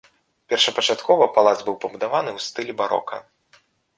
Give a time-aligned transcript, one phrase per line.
[0.53, 3.17] Першапачаткова палац быў пабудаваны ў стылі барока.